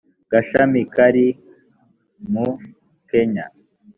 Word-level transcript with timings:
gashami 0.31 0.81
kari 0.93 1.27
mu 2.31 2.47
kenya 3.09 3.45